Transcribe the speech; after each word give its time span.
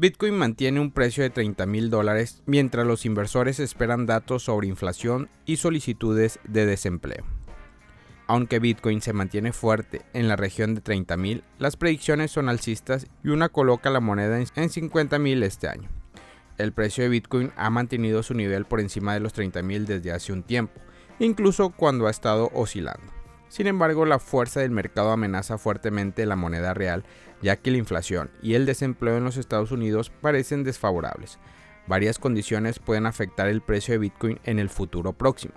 Bitcoin 0.00 0.32
mantiene 0.32 0.80
un 0.80 0.92
precio 0.92 1.22
de 1.22 1.28
30 1.28 1.66
mil 1.66 1.90
dólares 1.90 2.42
mientras 2.46 2.86
los 2.86 3.04
inversores 3.04 3.60
esperan 3.60 4.06
datos 4.06 4.44
sobre 4.44 4.66
inflación 4.66 5.28
y 5.44 5.58
solicitudes 5.58 6.40
de 6.44 6.64
desempleo. 6.64 7.22
Aunque 8.26 8.60
Bitcoin 8.60 9.02
se 9.02 9.12
mantiene 9.12 9.52
fuerte 9.52 10.00
en 10.14 10.26
la 10.26 10.36
región 10.36 10.74
de 10.74 10.80
30 10.80 11.18
mil, 11.18 11.44
las 11.58 11.76
predicciones 11.76 12.30
son 12.30 12.48
alcistas 12.48 13.08
y 13.22 13.28
una 13.28 13.50
coloca 13.50 13.90
la 13.90 14.00
moneda 14.00 14.40
en 14.40 14.70
50 14.70 15.18
mil 15.18 15.42
este 15.42 15.68
año. 15.68 15.90
El 16.56 16.72
precio 16.72 17.04
de 17.04 17.10
Bitcoin 17.10 17.52
ha 17.56 17.68
mantenido 17.68 18.22
su 18.22 18.32
nivel 18.32 18.64
por 18.64 18.80
encima 18.80 19.12
de 19.12 19.20
los 19.20 19.34
30 19.34 19.60
mil 19.60 19.84
desde 19.84 20.12
hace 20.12 20.32
un 20.32 20.44
tiempo, 20.44 20.80
incluso 21.18 21.74
cuando 21.76 22.06
ha 22.06 22.10
estado 22.10 22.50
oscilando. 22.54 23.19
Sin 23.50 23.66
embargo, 23.66 24.06
la 24.06 24.20
fuerza 24.20 24.60
del 24.60 24.70
mercado 24.70 25.10
amenaza 25.10 25.58
fuertemente 25.58 26.24
la 26.24 26.36
moneda 26.36 26.72
real, 26.72 27.04
ya 27.42 27.56
que 27.56 27.72
la 27.72 27.78
inflación 27.78 28.30
y 28.40 28.54
el 28.54 28.64
desempleo 28.64 29.16
en 29.16 29.24
los 29.24 29.36
Estados 29.36 29.72
Unidos 29.72 30.08
parecen 30.20 30.62
desfavorables. 30.62 31.40
Varias 31.88 32.20
condiciones 32.20 32.78
pueden 32.78 33.06
afectar 33.06 33.48
el 33.48 33.60
precio 33.60 33.92
de 33.92 33.98
Bitcoin 33.98 34.38
en 34.44 34.60
el 34.60 34.70
futuro 34.70 35.14
próximo. 35.14 35.54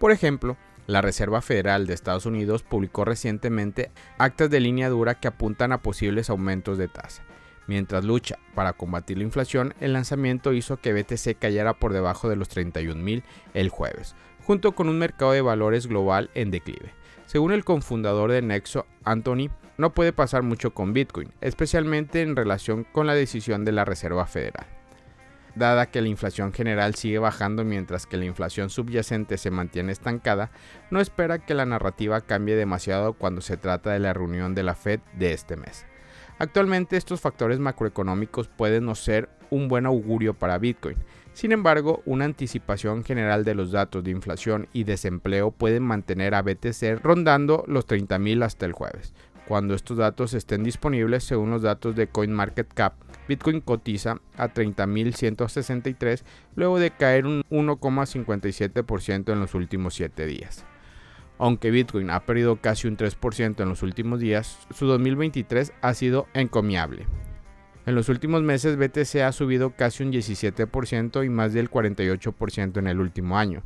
Por 0.00 0.10
ejemplo, 0.10 0.56
la 0.88 1.02
Reserva 1.02 1.40
Federal 1.40 1.86
de 1.86 1.94
Estados 1.94 2.26
Unidos 2.26 2.64
publicó 2.64 3.04
recientemente 3.04 3.92
actas 4.18 4.50
de 4.50 4.58
línea 4.58 4.88
dura 4.88 5.14
que 5.14 5.28
apuntan 5.28 5.70
a 5.70 5.82
posibles 5.82 6.30
aumentos 6.30 6.78
de 6.78 6.88
tasa. 6.88 7.22
Mientras 7.68 8.04
lucha 8.04 8.40
para 8.56 8.72
combatir 8.72 9.18
la 9.18 9.24
inflación, 9.24 9.72
el 9.78 9.92
lanzamiento 9.92 10.52
hizo 10.52 10.78
que 10.78 10.92
BTC 10.92 11.38
cayera 11.38 11.74
por 11.74 11.92
debajo 11.92 12.28
de 12.28 12.34
los 12.34 12.50
31.000 12.50 13.22
el 13.54 13.68
jueves, 13.68 14.16
junto 14.44 14.72
con 14.72 14.88
un 14.88 14.98
mercado 14.98 15.30
de 15.30 15.42
valores 15.42 15.86
global 15.86 16.28
en 16.34 16.50
declive. 16.50 16.95
Según 17.26 17.52
el 17.52 17.64
cofundador 17.64 18.30
de 18.30 18.40
Nexo, 18.40 18.86
Anthony, 19.04 19.50
no 19.78 19.92
puede 19.92 20.12
pasar 20.12 20.42
mucho 20.42 20.72
con 20.72 20.92
Bitcoin, 20.92 21.32
especialmente 21.40 22.22
en 22.22 22.36
relación 22.36 22.84
con 22.84 23.06
la 23.06 23.14
decisión 23.14 23.64
de 23.64 23.72
la 23.72 23.84
Reserva 23.84 24.26
Federal. 24.26 24.66
Dada 25.56 25.90
que 25.90 26.02
la 26.02 26.08
inflación 26.08 26.52
general 26.52 26.94
sigue 26.94 27.18
bajando 27.18 27.64
mientras 27.64 28.06
que 28.06 28.16
la 28.16 28.26
inflación 28.26 28.70
subyacente 28.70 29.38
se 29.38 29.50
mantiene 29.50 29.90
estancada, 29.90 30.50
no 30.90 31.00
espera 31.00 31.38
que 31.38 31.54
la 31.54 31.66
narrativa 31.66 32.20
cambie 32.20 32.54
demasiado 32.54 33.14
cuando 33.14 33.40
se 33.40 33.56
trata 33.56 33.90
de 33.90 33.98
la 33.98 34.12
reunión 34.12 34.54
de 34.54 34.62
la 34.62 34.74
Fed 34.74 35.00
de 35.18 35.32
este 35.32 35.56
mes. 35.56 35.84
Actualmente 36.38 36.96
estos 36.96 37.20
factores 37.20 37.58
macroeconómicos 37.58 38.48
pueden 38.48 38.84
no 38.84 38.94
ser 38.94 39.30
un 39.50 39.68
buen 39.68 39.86
augurio 39.86 40.34
para 40.34 40.58
Bitcoin, 40.58 40.98
sin 41.36 41.52
embargo, 41.52 42.02
una 42.06 42.24
anticipación 42.24 43.04
general 43.04 43.44
de 43.44 43.54
los 43.54 43.70
datos 43.70 44.02
de 44.02 44.10
inflación 44.10 44.68
y 44.72 44.84
desempleo 44.84 45.50
pueden 45.50 45.82
mantener 45.82 46.34
a 46.34 46.40
BTC 46.40 46.98
rondando 47.02 47.62
los 47.66 47.86
30.000 47.86 48.42
hasta 48.42 48.64
el 48.64 48.72
jueves. 48.72 49.12
Cuando 49.46 49.74
estos 49.74 49.98
datos 49.98 50.32
estén 50.32 50.64
disponibles, 50.64 51.24
según 51.24 51.50
los 51.50 51.60
datos 51.60 51.94
de 51.94 52.06
CoinMarketCap, 52.06 52.94
Bitcoin 53.28 53.60
cotiza 53.60 54.22
a 54.38 54.48
30.163 54.48 56.22
luego 56.54 56.78
de 56.78 56.90
caer 56.92 57.26
un 57.26 57.42
1,57% 57.50 59.30
en 59.30 59.38
los 59.38 59.54
últimos 59.54 59.92
7 59.92 60.24
días. 60.24 60.64
Aunque 61.36 61.70
Bitcoin 61.70 62.08
ha 62.08 62.24
perdido 62.24 62.56
casi 62.62 62.88
un 62.88 62.96
3% 62.96 63.62
en 63.62 63.68
los 63.68 63.82
últimos 63.82 64.20
días, 64.20 64.66
su 64.74 64.86
2023 64.86 65.74
ha 65.82 65.92
sido 65.92 66.28
encomiable. 66.32 67.06
En 67.86 67.94
los 67.94 68.08
últimos 68.08 68.42
meses 68.42 68.76
BTC 68.76 69.22
ha 69.22 69.30
subido 69.30 69.70
casi 69.70 70.02
un 70.02 70.12
17% 70.12 71.24
y 71.24 71.28
más 71.28 71.52
del 71.52 71.70
48% 71.70 72.78
en 72.78 72.88
el 72.88 72.98
último 72.98 73.38
año. 73.38 73.62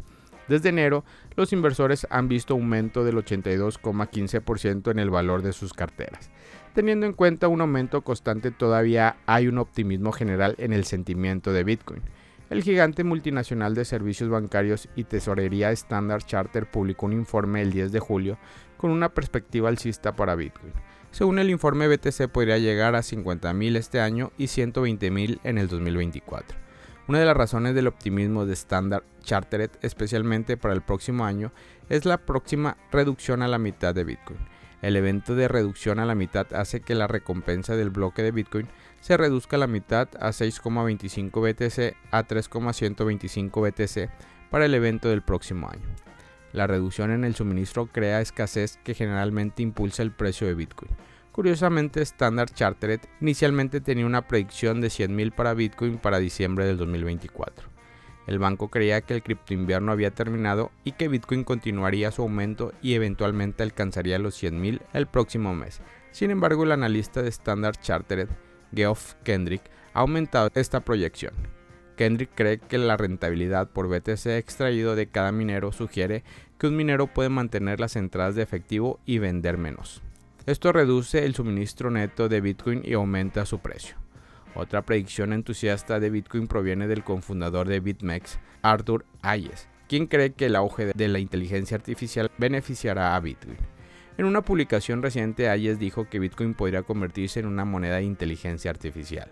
Desde 0.47 0.69
enero, 0.69 1.05
los 1.37 1.55
inversores 1.55 2.07
han 2.11 2.29
visto 2.29 2.53
aumento 2.53 3.03
del 3.03 3.17
82,15% 3.17 4.91
en 4.91 4.99
el 4.99 5.09
valor 5.09 5.41
de 5.41 5.55
sus 5.55 5.73
carteras. 5.73 6.31
Teniendo 6.75 7.07
en 7.07 7.15
cuenta 7.15 7.49
un 7.49 7.63
aumento 7.63 8.03
constante, 8.03 8.51
todavía 8.51 9.17
hay 9.25 9.49
un 9.49 9.57
optimismo 9.57 10.13
general 10.13 10.55
en 10.59 10.75
el 10.75 10.85
sentimiento 10.85 11.55
de 11.55 11.65
Bitcoin. 11.65 12.03
El 12.51 12.63
gigante 12.63 13.05
multinacional 13.05 13.75
de 13.75 13.87
servicios 13.87 14.29
bancarios 14.29 14.89
y 14.97 15.05
tesorería 15.05 15.71
Standard 15.71 16.25
Charter 16.25 16.69
publicó 16.69 17.07
un 17.07 17.15
informe 17.15 17.63
el 17.63 17.73
10 17.73 17.93
de 17.93 18.01
julio 18.01 18.39
con 18.77 18.91
una 18.91 19.09
perspectiva 19.15 19.71
alcista 19.71 20.15
para 20.15 20.35
Bitcoin. 20.35 20.73
Según 21.11 21.39
el 21.39 21.51
informe, 21.51 21.89
BTC 21.89 22.29
podría 22.29 22.59
llegar 22.59 22.95
a 22.95 23.01
50.000 23.01 23.77
este 23.77 24.01
año 24.01 24.33
y 24.39 24.45
120.000 24.45 25.41
en 25.43 25.59
el 25.59 25.69
2024. 25.69 26.57
Una 27.09 27.19
de 27.19 27.25
las 27.27 27.37
razones 27.37 27.75
del 27.75 27.89
optimismo 27.89 28.47
de 28.47 28.53
Standard 28.53 29.03
Chartered, 29.23 29.71
especialmente 29.83 30.57
para 30.57 30.75
el 30.75 30.83
próximo 30.83 31.25
año, 31.25 31.53
es 31.89 32.05
la 32.05 32.19
próxima 32.19 32.77
reducción 32.93 33.43
a 33.43 33.49
la 33.49 33.59
mitad 33.59 33.93
de 33.93 34.05
Bitcoin. 34.05 34.39
El 34.83 34.97
evento 34.97 35.35
de 35.35 35.49
reducción 35.49 35.99
a 35.99 36.07
la 36.07 36.15
mitad 36.15 36.47
hace 36.55 36.81
que 36.81 36.95
la 36.95 37.09
recompensa 37.09 37.75
del 37.75 37.91
bloque 37.91 38.23
de 38.23 38.31
Bitcoin 38.31 38.69
se 39.01 39.17
reduzca 39.17 39.57
a 39.57 39.59
la 39.59 39.67
mitad 39.67 40.09
a 40.21 40.29
6,25 40.29 41.41
BTC 41.41 41.97
a 42.13 42.23
3,125 42.23 43.61
BTC 43.61 44.11
para 44.51 44.65
el 44.65 44.75
evento 44.75 45.09
del 45.09 45.23
próximo 45.23 45.69
año. 45.69 46.10
La 46.53 46.67
reducción 46.67 47.11
en 47.11 47.25
el 47.25 47.35
suministro 47.35 47.87
crea 47.87 48.21
escasez 48.21 48.79
que 48.83 48.95
generalmente 48.95 49.63
impulsa 49.63 50.03
el 50.03 50.11
precio 50.11 50.47
de 50.47 50.55
Bitcoin. 50.55 50.91
Curiosamente, 51.33 52.03
Standard 52.03 52.51
Chartered 52.53 53.01
inicialmente 53.21 53.81
tenía 53.81 54.05
una 54.05 54.27
predicción 54.27 54.81
de 54.81 54.89
100.000 54.89 55.33
para 55.33 55.55
Bitcoin 55.55 55.99
para 55.99 56.19
diciembre 56.19 56.67
del 56.67 56.77
2024. 56.77 57.69
El 58.27 58.39
banco 58.39 58.69
creía 58.69 59.01
que 59.01 59.15
el 59.15 59.23
cripto 59.23 59.55
invierno 59.55 59.93
había 59.93 60.11
terminado 60.11 60.71
y 60.85 60.93
que 60.93 61.09
Bitcoin 61.09 61.45
continuaría 61.45 62.11
su 62.11 62.23
aumento 62.23 62.73
y 62.83 62.95
eventualmente 62.95 63.63
alcanzaría 63.63 64.19
los 64.19 64.41
100.000 64.43 64.83
el 64.93 65.07
próximo 65.07 65.55
mes. 65.55 65.81
Sin 66.11 66.31
embargo, 66.31 66.65
el 66.65 66.73
analista 66.73 67.23
de 67.23 67.29
Standard 67.29 67.77
Chartered, 67.81 68.29
Geoff 68.75 69.15
Kendrick, 69.25 69.63
ha 69.95 70.01
aumentado 70.01 70.51
esta 70.55 70.81
proyección. 70.81 71.60
Kendrick 72.01 72.31
cree 72.35 72.57
que 72.57 72.79
la 72.79 72.97
rentabilidad 72.97 73.69
por 73.69 73.87
BTC 73.87 74.29
extraído 74.29 74.97
de 74.97 75.09
cada 75.09 75.33
minero 75.33 75.71
sugiere 75.71 76.25
que 76.57 76.67
un 76.67 76.75
minero 76.75 77.09
puede 77.09 77.29
mantener 77.29 77.79
las 77.79 77.95
entradas 77.95 78.35
de 78.35 78.43
efectivo 78.43 78.99
y 79.05 79.19
vender 79.19 79.59
menos. 79.59 80.01
Esto 80.47 80.73
reduce 80.73 81.27
el 81.27 81.35
suministro 81.35 81.91
neto 81.91 82.31
de 82.31 82.41
Bitcoin 82.41 82.81
y 82.87 82.95
aumenta 82.95 83.45
su 83.45 83.59
precio. 83.59 83.97
Otra 84.55 84.81
predicción 84.81 85.35
entusiasta 85.35 86.01
de 86.01 86.09
Bitcoin 86.09 86.47
proviene 86.49 86.89
del 86.89 87.05
cofundador 87.05 87.69
de 87.69 87.81
BitMEX, 87.81 88.39
Arthur 88.63 89.05
Hayes, 89.21 89.69
quien 89.87 90.07
cree 90.07 90.33
que 90.33 90.47
el 90.47 90.57
auge 90.57 90.93
de 90.95 91.09
la 91.09 91.19
inteligencia 91.19 91.77
artificial 91.77 92.31
beneficiará 92.39 93.15
a 93.15 93.21
Bitcoin. 93.21 93.59
En 94.17 94.25
una 94.25 94.41
publicación 94.41 95.03
reciente, 95.03 95.51
Hayes 95.51 95.79
dijo 95.79 96.09
que 96.09 96.19
Bitcoin 96.19 96.55
podría 96.55 96.83
convertirse 96.83 97.41
en 97.41 97.47
una 97.47 97.67
moneda 97.67 97.97
de 97.97 98.05
inteligencia 98.05 98.71
artificial. 98.71 99.31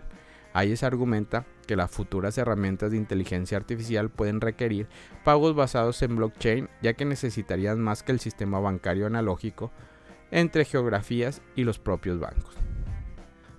Hayes 0.53 0.83
argumenta 0.83 1.45
que 1.67 1.75
las 1.75 1.91
futuras 1.91 2.37
herramientas 2.37 2.91
de 2.91 2.97
inteligencia 2.97 3.57
artificial 3.57 4.09
pueden 4.09 4.41
requerir 4.41 4.87
pagos 5.23 5.55
basados 5.55 6.01
en 6.01 6.15
blockchain 6.15 6.69
ya 6.81 6.93
que 6.93 7.05
necesitarían 7.05 7.79
más 7.79 8.03
que 8.03 8.11
el 8.11 8.19
sistema 8.19 8.59
bancario 8.59 9.05
analógico 9.05 9.71
entre 10.31 10.65
geografías 10.65 11.41
y 11.55 11.63
los 11.63 11.79
propios 11.79 12.19
bancos, 12.19 12.55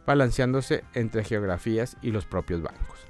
balanceándose 0.06 0.84
entre 0.94 1.24
geografías 1.24 1.96
y 2.02 2.10
los 2.10 2.26
propios 2.26 2.62
bancos. 2.62 3.06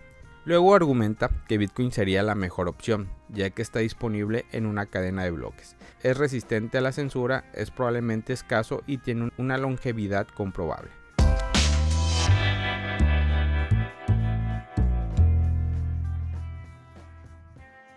Luego 0.47 0.75
argumenta 0.75 1.31
que 1.49 1.59
Bitcoin 1.59 1.93
sería 1.93 2.23
la 2.23 2.35
mejor 2.35 2.69
opción, 2.69 3.11
ya 3.29 3.51
que 3.51 3.61
está 3.61 3.81
disponible 3.81 4.47
en 4.53 4.65
una 4.65 4.87
cadena 4.87 5.23
de 5.23 5.31
bloques. 5.31 5.77
Es 6.03 6.17
resistente 6.17 6.79
a 6.79 6.81
la 6.81 6.93
censura, 6.93 7.45
es 7.53 7.71
probablemente 7.71 8.33
escaso 8.33 8.83
y 8.87 8.99
tiene 8.99 9.31
una 9.37 9.59
longevidad 9.59 10.27
comprobable. 10.29 11.00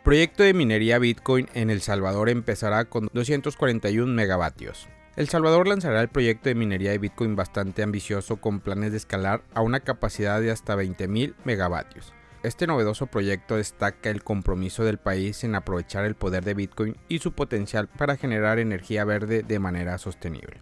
Proyecto 0.03 0.43
de 0.43 0.53
minería 0.53 0.99
Bitcoin 0.99 1.47
en 1.53 1.69
El 1.69 1.79
Salvador 1.79 2.27
empezará 2.27 2.83
con 2.83 3.09
241 3.13 4.13
megavatios. 4.13 4.89
El 5.15 5.29
Salvador 5.29 5.65
lanzará 5.65 6.01
el 6.01 6.09
proyecto 6.09 6.49
de 6.49 6.55
minería 6.55 6.91
de 6.91 6.97
Bitcoin 6.97 7.37
bastante 7.37 7.83
ambicioso 7.83 8.35
con 8.35 8.59
planes 8.59 8.91
de 8.91 8.97
escalar 8.97 9.43
a 9.53 9.61
una 9.61 9.79
capacidad 9.79 10.41
de 10.41 10.51
hasta 10.51 10.75
20.000 10.75 11.35
megavatios. 11.45 12.13
Este 12.43 12.67
novedoso 12.67 13.07
proyecto 13.07 13.55
destaca 13.55 14.09
el 14.09 14.25
compromiso 14.25 14.83
del 14.83 14.97
país 14.97 15.45
en 15.45 15.55
aprovechar 15.55 16.03
el 16.03 16.15
poder 16.15 16.43
de 16.43 16.53
Bitcoin 16.53 16.97
y 17.07 17.19
su 17.19 17.31
potencial 17.31 17.87
para 17.87 18.17
generar 18.17 18.59
energía 18.59 19.05
verde 19.05 19.41
de 19.41 19.59
manera 19.59 19.97
sostenible. 19.99 20.59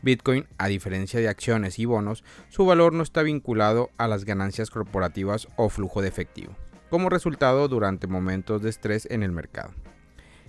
Bitcoin, 0.00 0.46
a 0.56 0.68
diferencia 0.68 1.20
de 1.20 1.28
acciones 1.28 1.78
y 1.78 1.84
bonos, 1.84 2.24
su 2.48 2.64
valor 2.64 2.94
no 2.94 3.02
está 3.02 3.22
vinculado 3.22 3.90
a 3.98 4.08
las 4.08 4.24
ganancias 4.24 4.70
corporativas 4.70 5.48
o 5.56 5.68
flujo 5.68 6.00
de 6.00 6.08
efectivo 6.08 6.56
como 6.94 7.08
resultado 7.08 7.66
durante 7.66 8.06
momentos 8.06 8.62
de 8.62 8.70
estrés 8.70 9.08
en 9.10 9.24
el 9.24 9.32
mercado. 9.32 9.72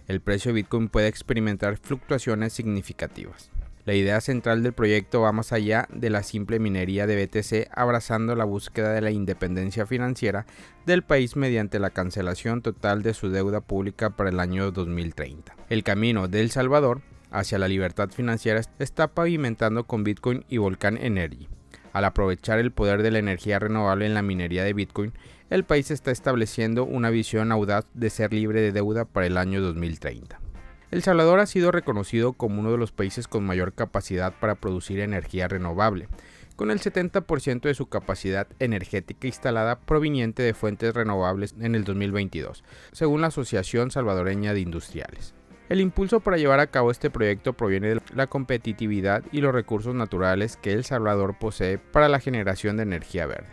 El 0.05 0.21
precio 0.21 0.49
de 0.49 0.57
Bitcoin 0.57 0.89
puede 0.89 1.07
experimentar 1.07 1.77
fluctuaciones 1.77 2.53
significativas. 2.53 3.49
La 3.83 3.95
idea 3.95 4.21
central 4.21 4.61
del 4.61 4.73
proyecto 4.73 5.21
va 5.21 5.31
más 5.31 5.51
allá 5.51 5.87
de 5.91 6.11
la 6.11 6.21
simple 6.21 6.59
minería 6.59 7.07
de 7.07 7.25
BTC, 7.25 7.71
abrazando 7.75 8.35
la 8.35 8.43
búsqueda 8.43 8.93
de 8.93 9.01
la 9.01 9.09
independencia 9.09 9.87
financiera 9.87 10.45
del 10.85 11.01
país 11.01 11.35
mediante 11.35 11.79
la 11.79 11.89
cancelación 11.89 12.61
total 12.61 13.01
de 13.01 13.15
su 13.15 13.31
deuda 13.31 13.61
pública 13.61 14.11
para 14.11 14.29
el 14.29 14.39
año 14.39 14.69
2030. 14.69 15.55
El 15.71 15.83
camino 15.83 16.27
de 16.27 16.41
El 16.41 16.51
Salvador 16.51 17.01
hacia 17.31 17.57
la 17.57 17.67
libertad 17.67 18.11
financiera 18.11 18.61
está 18.77 19.07
pavimentando 19.07 19.85
con 19.85 20.03
Bitcoin 20.03 20.45
y 20.47 20.59
Volcán 20.59 20.99
Energy, 20.99 21.49
Al 21.95 22.03
aprovechar 22.03 22.59
el 22.59 22.73
poder 22.73 23.03
de 23.03 23.09
la 23.09 23.19
energía 23.19 23.57
renovable 23.57 24.05
en 24.05 24.15
la 24.15 24.21
minería 24.21 24.65
de 24.65 24.73
Bitcoin, 24.73 25.13
el 25.49 25.63
país 25.63 25.91
está 25.91 26.11
estableciendo 26.11 26.83
una 26.83 27.09
visión 27.09 27.53
audaz 27.53 27.85
de 27.93 28.09
ser 28.09 28.33
libre 28.33 28.59
de 28.59 28.73
deuda 28.73 29.05
para 29.05 29.27
el 29.27 29.37
año 29.37 29.61
2030. 29.61 30.41
El 30.91 31.03
Salvador 31.03 31.39
ha 31.39 31.45
sido 31.45 31.71
reconocido 31.71 32.33
como 32.33 32.59
uno 32.59 32.73
de 32.73 32.77
los 32.77 32.91
países 32.91 33.29
con 33.29 33.45
mayor 33.45 33.71
capacidad 33.71 34.33
para 34.37 34.55
producir 34.55 34.99
energía 34.99 35.47
renovable, 35.47 36.09
con 36.57 36.69
el 36.69 36.81
70% 36.81 37.61
de 37.61 37.73
su 37.73 37.87
capacidad 37.87 38.49
energética 38.59 39.27
instalada 39.27 39.79
proveniente 39.79 40.43
de 40.43 40.53
fuentes 40.53 40.93
renovables 40.93 41.55
en 41.61 41.75
el 41.75 41.85
2022, 41.85 42.65
según 42.91 43.21
la 43.21 43.27
Asociación 43.27 43.89
Salvadoreña 43.89 44.53
de 44.53 44.59
Industriales. 44.59 45.33
El 45.67 45.81
impulso 45.81 46.19
para 46.19 46.37
llevar 46.37 46.59
a 46.59 46.67
cabo 46.67 46.91
este 46.91 47.09
proyecto 47.09 47.53
proviene 47.53 47.95
de 47.95 48.01
la 48.13 48.27
competitividad 48.27 49.23
y 49.31 49.41
los 49.41 49.51
recursos 49.51 49.95
naturales 49.95 50.57
que 50.57 50.73
El 50.73 50.83
Salvador 50.83 51.37
posee 51.39 51.79
para 51.79 52.07
la 52.07 52.19
generación 52.19 52.77
de 52.77 52.83
energía 52.83 53.25
verde. 53.25 53.49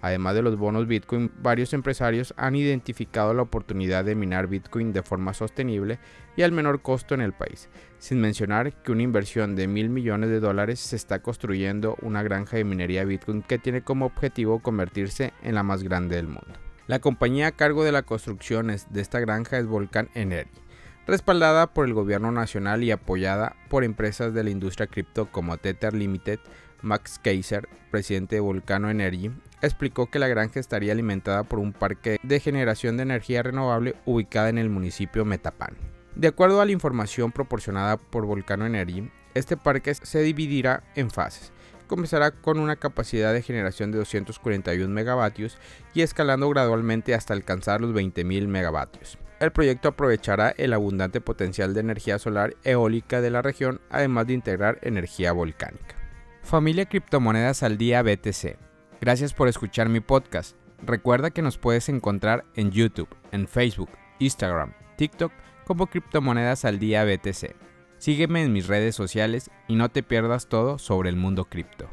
Además 0.00 0.36
de 0.36 0.42
los 0.42 0.56
bonos 0.56 0.86
Bitcoin, 0.86 1.32
varios 1.42 1.72
empresarios 1.72 2.34
han 2.36 2.54
identificado 2.54 3.34
la 3.34 3.42
oportunidad 3.42 4.04
de 4.04 4.14
minar 4.14 4.46
Bitcoin 4.46 4.92
de 4.92 5.02
forma 5.02 5.34
sostenible 5.34 5.98
y 6.36 6.42
al 6.42 6.52
menor 6.52 6.82
costo 6.82 7.16
en 7.16 7.20
el 7.20 7.32
país, 7.32 7.68
sin 7.98 8.20
mencionar 8.20 8.72
que 8.84 8.92
una 8.92 9.02
inversión 9.02 9.56
de 9.56 9.66
mil 9.66 9.88
millones 9.88 10.30
de 10.30 10.38
dólares 10.38 10.78
se 10.78 10.94
está 10.94 11.20
construyendo 11.20 11.96
una 12.00 12.22
granja 12.22 12.58
de 12.58 12.64
minería 12.64 13.04
Bitcoin 13.04 13.42
que 13.42 13.58
tiene 13.58 13.82
como 13.82 14.06
objetivo 14.06 14.60
convertirse 14.60 15.32
en 15.42 15.56
la 15.56 15.64
más 15.64 15.82
grande 15.82 16.14
del 16.14 16.28
mundo. 16.28 16.60
La 16.86 17.00
compañía 17.00 17.48
a 17.48 17.52
cargo 17.52 17.82
de 17.82 17.90
la 17.90 18.02
construcción 18.02 18.68
de 18.68 19.00
esta 19.00 19.18
granja 19.18 19.58
es 19.58 19.66
Volcan 19.66 20.08
Energy 20.14 20.65
respaldada 21.06 21.68
por 21.68 21.86
el 21.86 21.94
gobierno 21.94 22.32
nacional 22.32 22.82
y 22.82 22.90
apoyada 22.90 23.56
por 23.68 23.84
empresas 23.84 24.34
de 24.34 24.44
la 24.44 24.50
industria 24.50 24.86
cripto 24.86 25.30
como 25.30 25.56
Tether 25.56 25.94
Limited, 25.94 26.40
Max 26.82 27.20
Kaiser, 27.22 27.68
presidente 27.90 28.36
de 28.36 28.40
Volcano 28.40 28.90
Energy, 28.90 29.30
explicó 29.62 30.10
que 30.10 30.18
la 30.18 30.28
granja 30.28 30.60
estaría 30.60 30.92
alimentada 30.92 31.44
por 31.44 31.58
un 31.58 31.72
parque 31.72 32.18
de 32.22 32.40
generación 32.40 32.96
de 32.96 33.04
energía 33.04 33.42
renovable 33.42 33.94
ubicada 34.04 34.48
en 34.48 34.58
el 34.58 34.68
municipio 34.68 35.24
Metapan. 35.24 35.76
De 36.14 36.28
acuerdo 36.28 36.60
a 36.60 36.64
la 36.64 36.72
información 36.72 37.30
proporcionada 37.30 37.98
por 37.98 38.26
Volcano 38.26 38.66
Energy, 38.66 39.10
este 39.34 39.56
parque 39.56 39.94
se 39.94 40.22
dividirá 40.22 40.82
en 40.94 41.10
fases. 41.10 41.52
Comenzará 41.88 42.32
con 42.32 42.58
una 42.58 42.76
capacidad 42.76 43.32
de 43.32 43.42
generación 43.42 43.92
de 43.92 43.98
241 43.98 44.92
megavatios 44.92 45.58
y 45.94 46.00
escalando 46.00 46.48
gradualmente 46.48 47.14
hasta 47.14 47.34
alcanzar 47.34 47.80
los 47.80 47.92
20.000 47.94 48.48
megavatios. 48.48 49.18
El 49.38 49.52
proyecto 49.52 49.88
aprovechará 49.88 50.50
el 50.56 50.72
abundante 50.72 51.20
potencial 51.20 51.74
de 51.74 51.80
energía 51.80 52.18
solar 52.18 52.56
eólica 52.64 53.20
de 53.20 53.30
la 53.30 53.42
región, 53.42 53.80
además 53.90 54.26
de 54.26 54.32
integrar 54.32 54.78
energía 54.80 55.32
volcánica. 55.32 55.94
Familia 56.42 56.86
Criptomonedas 56.86 57.62
al 57.62 57.76
Día 57.76 58.02
BTC. 58.02 58.56
Gracias 59.00 59.34
por 59.34 59.48
escuchar 59.48 59.90
mi 59.90 60.00
podcast. 60.00 60.56
Recuerda 60.82 61.30
que 61.30 61.42
nos 61.42 61.58
puedes 61.58 61.88
encontrar 61.90 62.44
en 62.54 62.70
YouTube, 62.70 63.14
en 63.30 63.46
Facebook, 63.46 63.90
Instagram, 64.20 64.72
TikTok 64.96 65.32
como 65.66 65.88
Criptomonedas 65.88 66.64
al 66.64 66.78
Día 66.78 67.04
BTC. 67.04 67.54
Sígueme 67.98 68.42
en 68.42 68.52
mis 68.52 68.68
redes 68.68 68.94
sociales 68.94 69.50
y 69.68 69.76
no 69.76 69.90
te 69.90 70.02
pierdas 70.02 70.48
todo 70.48 70.78
sobre 70.78 71.10
el 71.10 71.16
mundo 71.16 71.44
cripto. 71.46 71.88